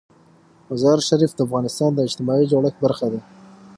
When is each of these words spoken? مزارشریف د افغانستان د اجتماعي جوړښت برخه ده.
مزارشریف 0.69 1.31
د 1.35 1.39
افغانستان 1.47 1.91
د 1.93 1.99
اجتماعي 2.07 2.45
جوړښت 2.51 2.77
برخه 2.85 3.07
ده. 3.13 3.19